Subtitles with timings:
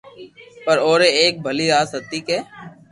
[0.65, 2.37] پر او ري ايڪ ڀلي آست ھتي ڪي